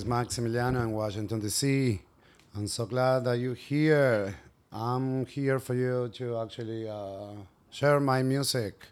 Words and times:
is 0.00 0.06
Maximiliano 0.06 0.82
in 0.82 0.92
Washington, 0.92 1.40
D.C. 1.40 2.00
I'm 2.56 2.66
so 2.68 2.86
glad 2.86 3.24
that 3.24 3.38
you're 3.38 3.54
here. 3.54 4.34
I'm 4.72 5.26
here 5.26 5.58
for 5.58 5.74
you 5.74 6.08
to 6.14 6.38
actually 6.38 6.88
uh, 6.88 7.32
share 7.70 8.00
my 8.00 8.22
music. 8.22 8.86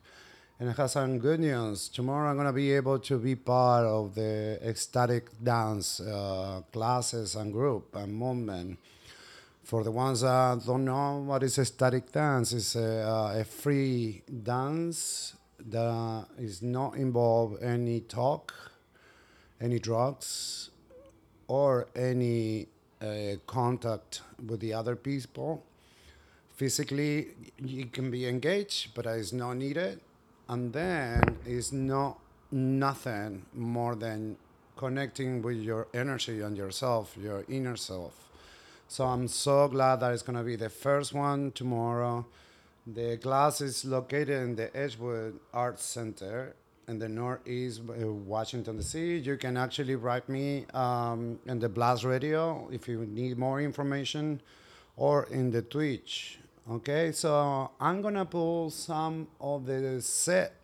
And 0.61 0.69
I 0.69 0.75
have 0.75 0.91
some 0.91 1.19
good 1.19 1.41
news. 1.41 1.89
Tomorrow 1.89 2.29
I'm 2.29 2.37
going 2.37 2.47
to 2.47 2.53
be 2.53 2.73
able 2.73 2.99
to 2.99 3.19
be 3.19 3.37
part 3.37 3.87
of 3.87 4.17
the 4.17 4.59
ecstatic 4.63 5.31
dance 5.43 6.01
uh, 6.01 6.61
classes 6.73 7.37
and 7.37 7.55
group 7.55 7.97
and 7.97 8.13
movement. 8.13 8.79
For 9.65 9.83
the 9.85 9.93
ones 9.93 10.21
that 10.21 10.61
don't 10.67 10.85
know 10.85 11.25
what 11.25 11.43
is 11.43 11.59
ecstatic 11.59 12.13
dance, 12.13 12.53
it's 12.53 12.77
a, 12.77 13.09
uh, 13.09 13.41
a 13.41 13.45
free 13.45 14.25
dance 14.43 15.35
that 15.71 16.27
is 16.37 16.61
not 16.61 16.97
involve 16.97 17.63
any 17.63 18.01
talk 18.01 18.53
any 19.61 19.79
drugs 19.79 20.68
or 21.49 21.89
any 21.97 22.69
uh, 23.03 23.37
contact 23.47 24.23
with 24.47 24.61
the 24.61 24.73
other 24.75 24.95
people. 24.95 25.65
Physically, 26.57 27.29
you 27.59 27.87
can 27.87 28.11
be 28.11 28.27
engaged, 28.27 28.95
but 28.95 29.07
it's 29.07 29.33
not 29.33 29.55
needed. 29.55 30.01
And 30.49 30.73
then 30.73 31.39
it's 31.45 31.73
not 31.73 32.19
nothing 32.51 33.45
more 33.55 33.95
than 33.95 34.37
connecting 34.77 35.43
with 35.43 35.57
your 35.57 35.89
energy 35.93 36.41
and 36.41 36.57
yourself, 36.57 37.17
your 37.21 37.45
inner 37.49 37.77
self. 37.77 38.29
So 38.89 39.05
I'm 39.05 39.29
so 39.29 39.69
glad 39.69 40.01
that 40.01 40.13
it's 40.13 40.23
to 40.23 40.43
be 40.43 40.57
the 40.57 40.71
first 40.71 41.13
one 41.13 41.53
tomorrow. 41.53 42.25
The 42.87 43.19
class 43.19 43.61
is 43.61 43.85
located 43.85 44.43
in 44.43 44.57
the 44.57 44.75
Edgewood 44.75 45.39
Arts 45.53 45.85
Center 45.85 46.55
in 46.89 46.99
the 46.99 47.09
Northeast 47.09 47.83
uh, 47.89 48.07
Washington 48.11 48.79
D.C. 48.79 49.19
You 49.19 49.37
can 49.37 49.57
actually 49.57 49.95
write 49.95 50.29
me 50.29 50.65
um, 50.73 51.39
in 51.47 51.59
the 51.59 51.69
Blast 51.69 52.05
Radio 52.05 52.69
if 52.73 52.89
you 52.89 53.07
need 53.07 53.39
more 53.39 53.61
information, 53.61 54.41
or 54.97 55.25
in 55.31 55.51
the 55.51 55.63
Twitch. 55.63 56.39
Okay, 56.71 57.13
so 57.13 57.71
I'm 57.81 58.03
gonna 58.03 58.25
pull 58.25 58.71
some 58.71 59.29
of 59.41 59.67
the 59.67 60.01
set 60.03 60.55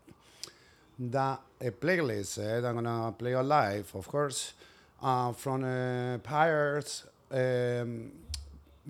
that 0.98 1.40
a 1.60 1.70
playlist 1.70 2.26
set. 2.26 2.64
I'm 2.64 2.74
gonna 2.74 3.12
play 3.12 3.32
a 3.32 3.42
live, 3.42 3.94
of 3.94 4.08
course, 4.08 4.54
uh, 5.02 5.32
from 5.32 5.64
a 5.64 6.18
Pirates 6.22 7.04
um, 7.30 8.12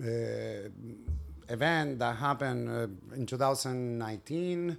uh, 0.01 0.69
event 1.49 1.99
that 1.99 2.15
happened 2.15 2.69
uh, 2.69 3.15
in 3.15 3.25
2019 3.25 4.71
uh, 4.71 4.75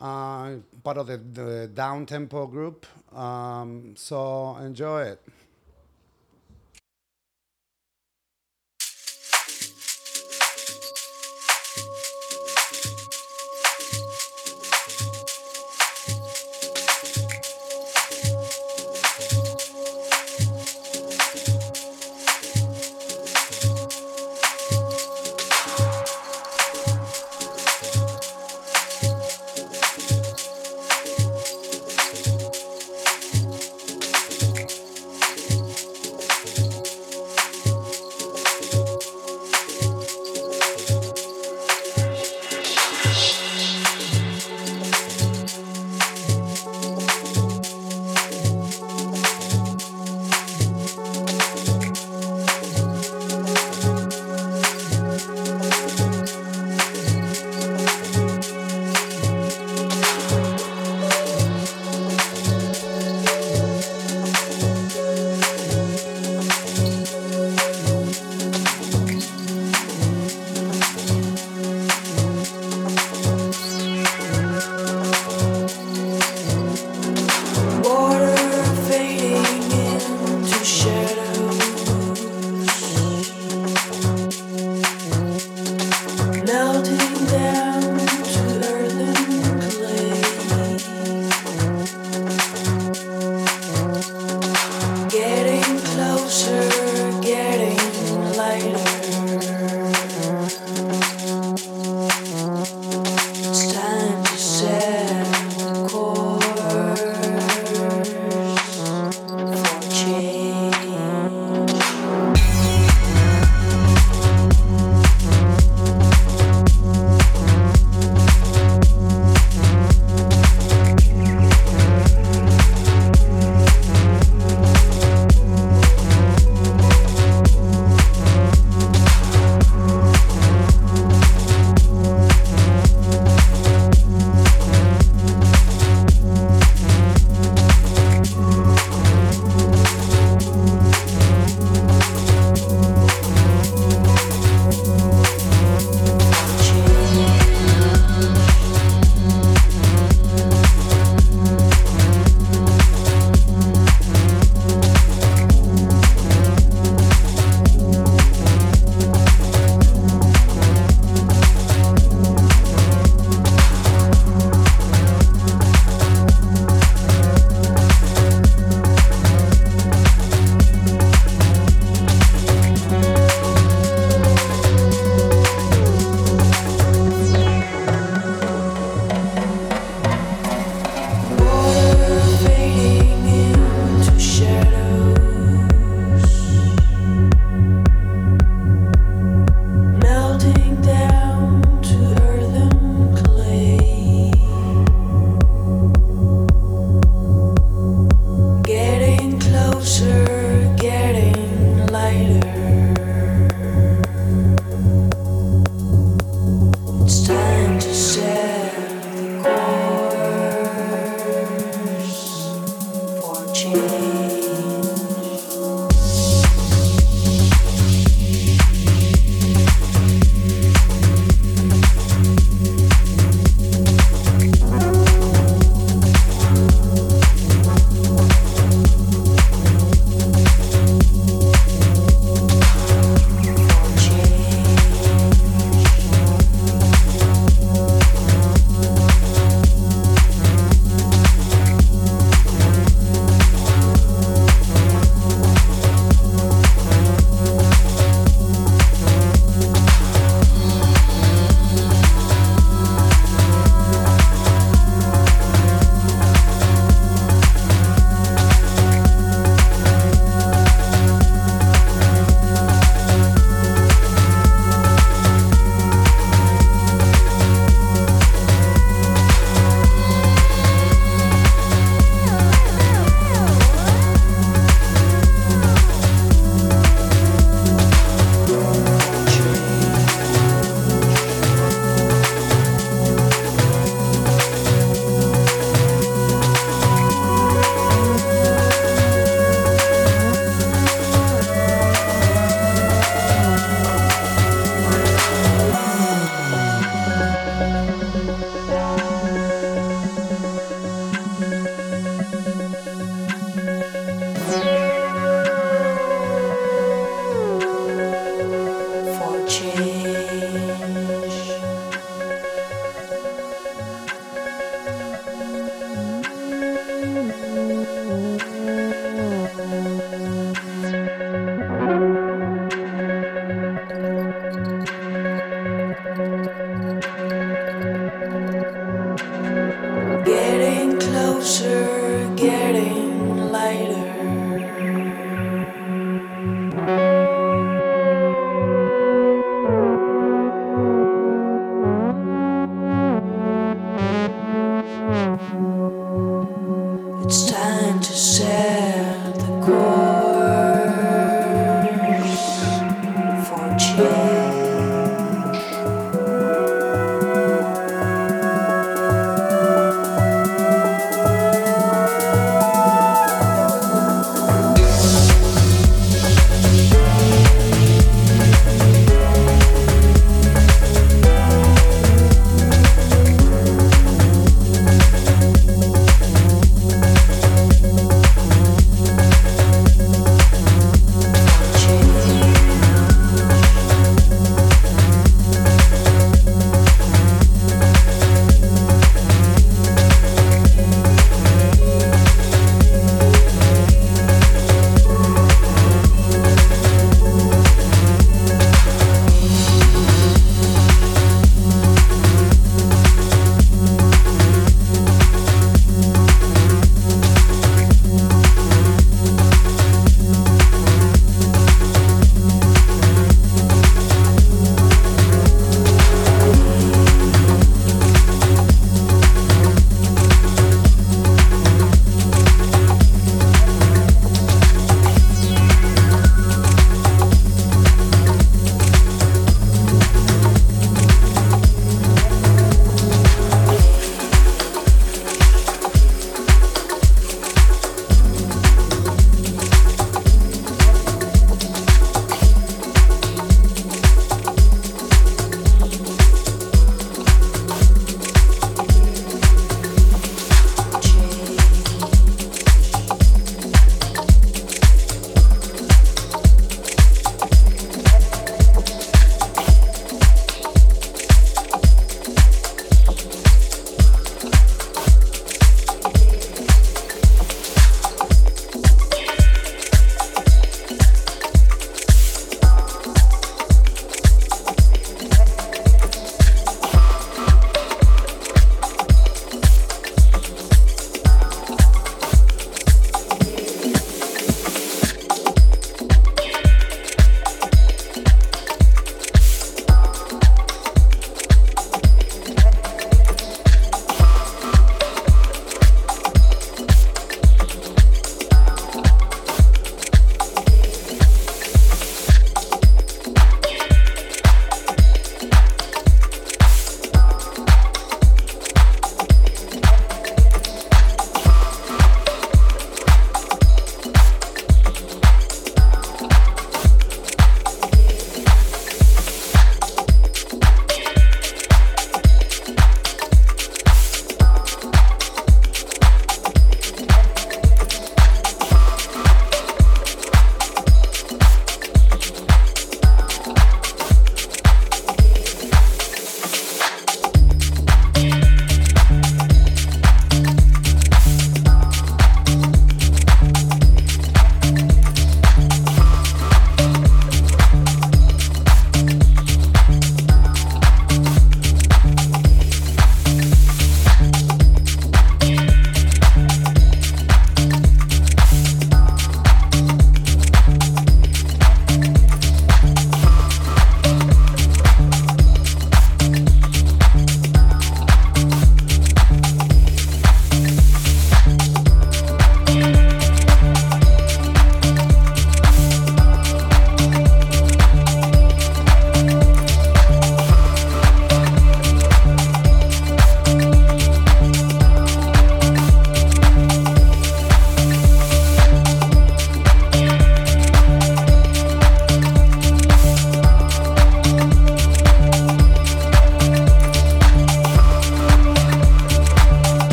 part 0.00 0.96
of 0.96 1.06
the, 1.06 1.18
the 1.18 1.68
down 1.68 2.06
tempo 2.06 2.46
group. 2.46 2.86
Um, 3.14 3.94
so 3.96 4.56
enjoy 4.56 5.02
it. 5.02 5.20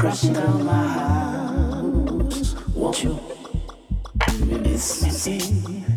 crashing 0.00 0.32
down 0.32 0.64
my 0.64 0.88
house. 0.88 2.54
Won't 2.74 3.04
you 3.04 3.20
miss 4.46 5.26
me? 5.26 5.89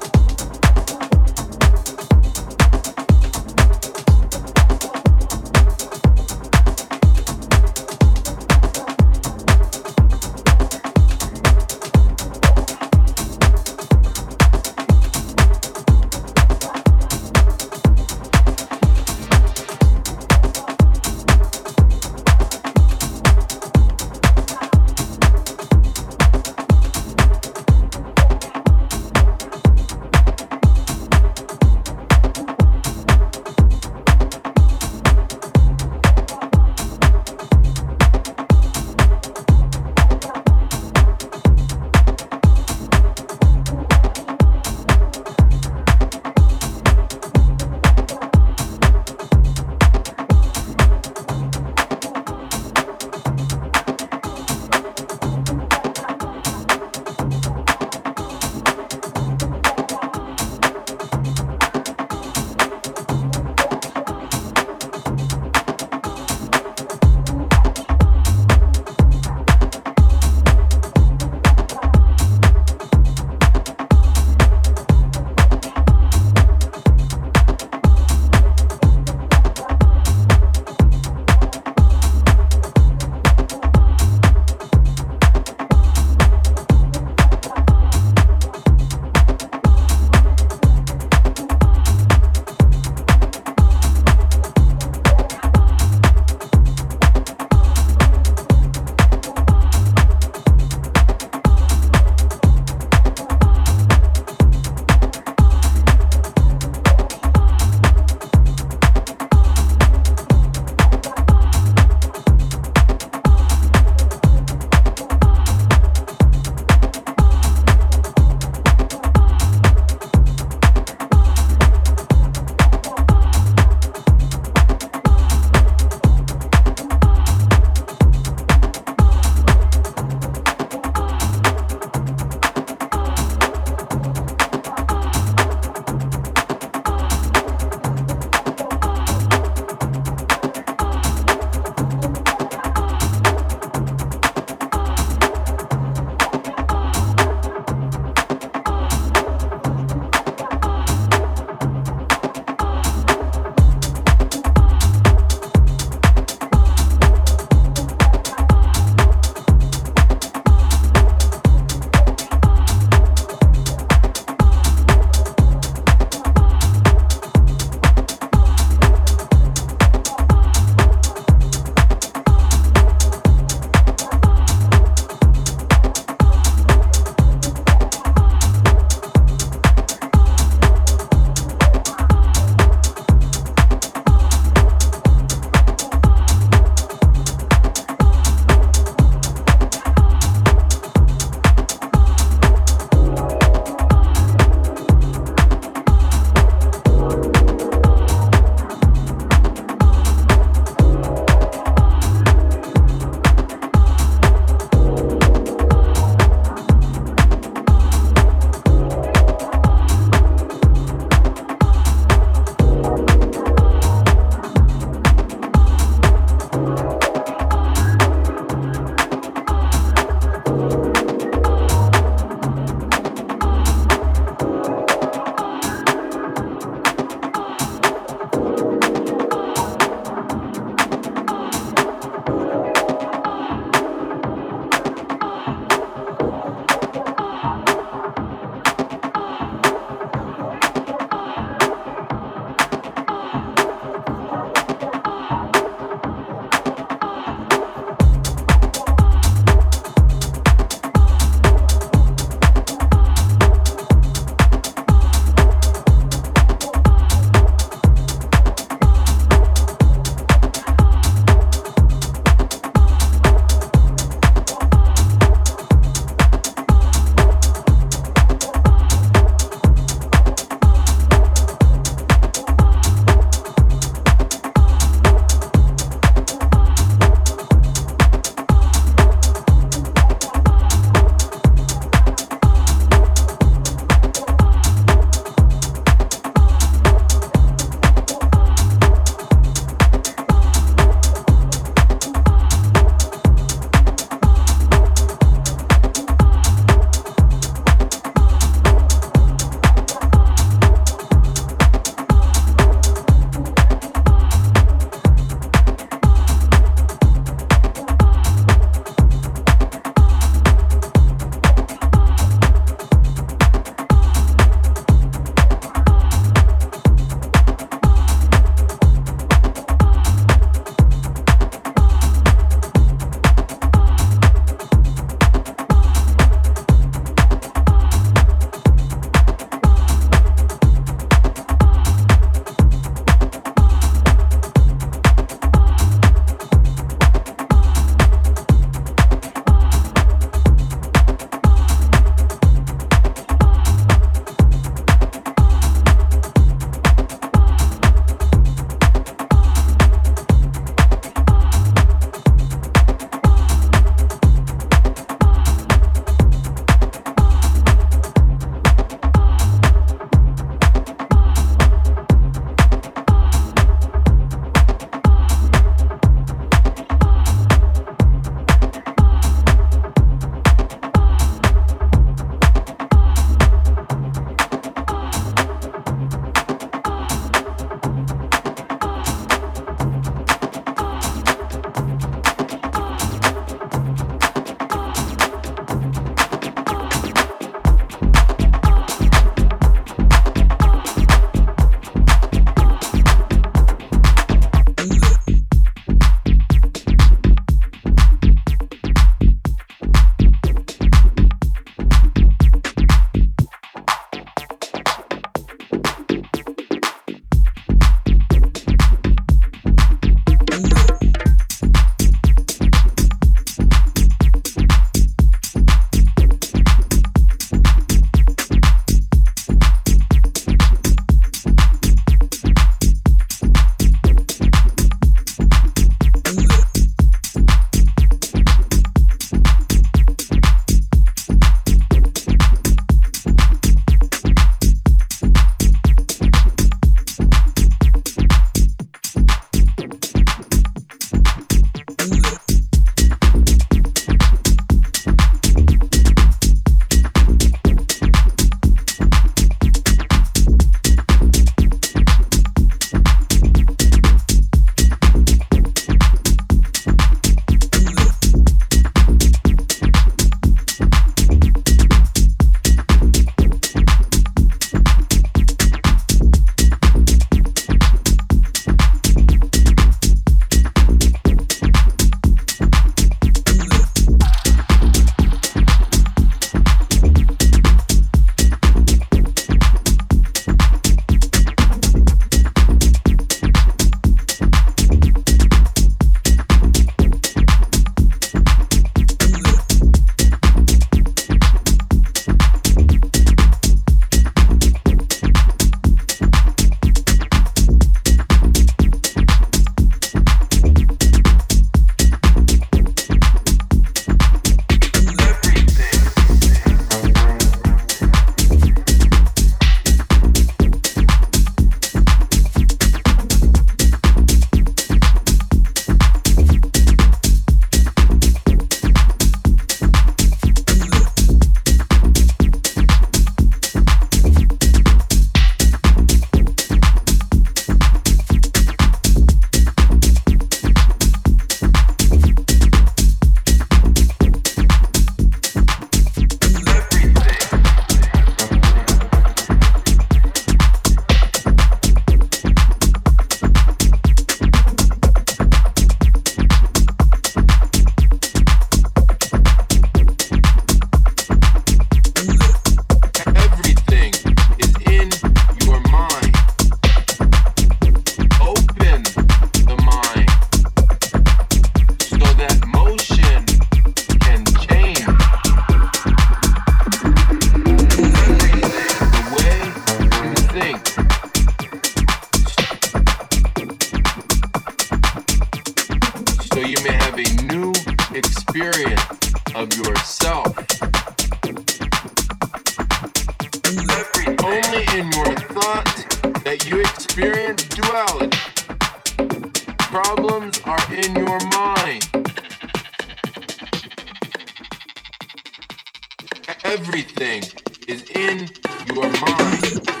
Everything 596.63 597.43
is 597.87 598.03
in 598.11 598.47
your 598.93 599.09
mind. 599.09 600.00